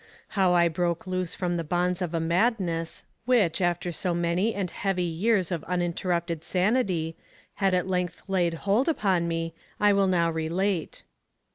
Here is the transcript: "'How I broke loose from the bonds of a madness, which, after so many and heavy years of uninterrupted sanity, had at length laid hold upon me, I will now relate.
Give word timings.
"'How 0.29 0.55
I 0.55 0.67
broke 0.67 1.05
loose 1.05 1.35
from 1.35 1.57
the 1.57 1.63
bonds 1.63 2.01
of 2.01 2.15
a 2.15 2.19
madness, 2.19 3.05
which, 3.25 3.61
after 3.61 3.91
so 3.91 4.15
many 4.15 4.51
and 4.55 4.71
heavy 4.71 5.03
years 5.03 5.51
of 5.51 5.63
uninterrupted 5.65 6.43
sanity, 6.43 7.15
had 7.57 7.75
at 7.75 7.87
length 7.87 8.23
laid 8.27 8.55
hold 8.65 8.89
upon 8.89 9.27
me, 9.27 9.53
I 9.79 9.93
will 9.93 10.07
now 10.07 10.31
relate. 10.31 11.03